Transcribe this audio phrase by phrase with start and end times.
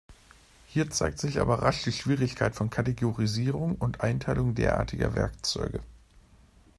[0.65, 5.79] Hier zeigt sich aber rasch die Schwierigkeit von Kategorisierung und Einteilung derartiger Werkzeuge.